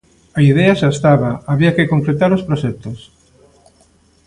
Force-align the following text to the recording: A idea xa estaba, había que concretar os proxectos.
A 0.37 0.41
idea 0.51 0.77
xa 0.79 0.89
estaba, 0.95 1.29
había 1.51 1.75
que 1.77 1.89
concretar 1.93 2.31
os 2.37 2.45
proxectos. 2.47 2.99